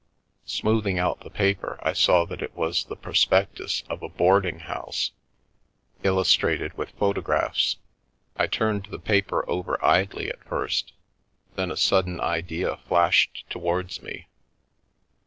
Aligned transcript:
Smoothing 0.47 0.97
out 0.97 1.19
the 1.19 1.29
paper, 1.29 1.77
I 1.83 1.93
saw 1.93 2.25
that 2.25 2.41
it 2.41 2.55
was 2.55 2.85
the 2.85 2.95
prospectus 2.95 3.83
of 3.87 4.01
a 4.01 4.09
boarding 4.09 4.61
house, 4.61 5.11
illustrated 6.01 6.75
with 6.75 6.97
photographs. 6.97 7.77
I 8.35 8.47
turned 8.47 8.87
the 8.87 8.97
paper 8.97 9.47
over 9.47 9.77
idly 9.85 10.27
at 10.29 10.43
first, 10.43 10.93
then 11.55 11.69
a 11.69 11.77
sudden 11.77 12.19
idea 12.19 12.69
What 12.69 12.71
I 12.71 12.77
Found 12.77 12.77
Under 12.77 12.77
the 12.77 12.87
Pillow 12.87 12.87
flashed 12.87 13.45
towards 13.51 14.01
me. 14.01 14.27